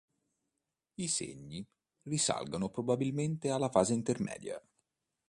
I 0.95 1.07
segni 1.07 1.63
risalgono 2.07 2.69
probabilmente 2.69 3.51
alla 3.51 3.69
fase 3.69 3.93
intermedia. 3.93 4.59